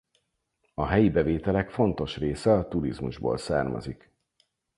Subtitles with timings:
[0.73, 4.11] A helyi bevételek fontos része a turizmusból származik.